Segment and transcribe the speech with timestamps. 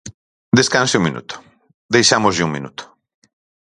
[0.59, 1.35] Descanse un minuto,
[1.95, 2.83] deixámoslle un minuto.